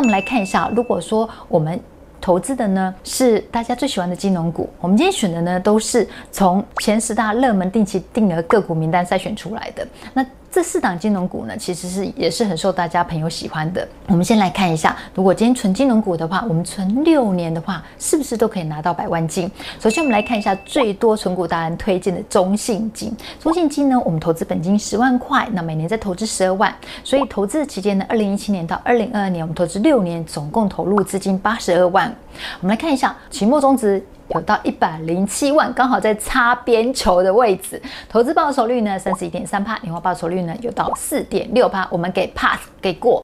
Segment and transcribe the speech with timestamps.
[0.00, 1.78] 那我们来看一下，如果说我们
[2.22, 9.86] 投资的呢是大家最喜欢的金融股，我们今天选的呢都是从前十大热门定期定额个股名单筛选出来的。
[10.14, 13.86] 那这四档金融股呢，其实是也是很受大家朋友喜欢的。
[14.08, 19.48] 我们先来看一下，如果今天存金融股的话，我们存六年的话，是不是都可以拿到百万金？
[19.78, 23.16] 首先，我们来看一下最多存股达人推荐的中信金。
[23.38, 32.12] 中信金呢，我们投资本金十万块，那每年再投资十二万，所以投资期间呢，二零一七年到二零二二年，我们投资六年，总共投入资金八十二万。
[32.60, 34.04] 我们来看一下期末终值。
[34.34, 37.80] 有到一百零七万，刚好在擦边球的位置。
[38.08, 43.18] 投资报酬率呢，三十一点三帕，年化报酬率呢有到四点六帕，我们给 pass 给过。